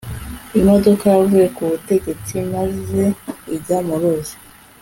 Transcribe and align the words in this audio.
imodoka 0.59 1.03
yavuye 1.15 1.47
kubutegetsi 1.55 2.33
maze 2.53 3.03
ijya 3.55 3.77
mu 3.87 3.95
ruzi 4.01 4.35